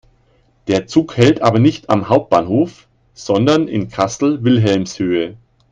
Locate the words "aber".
1.43-1.59